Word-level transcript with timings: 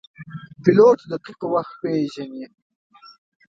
پیلوټ 0.63 0.99
دقیق 1.11 1.41
وخت 1.53 1.73
پیژني. 1.81 2.45